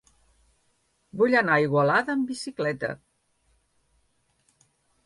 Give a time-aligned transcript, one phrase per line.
[1.21, 2.91] Vull anar a Igualada amb bicicleta.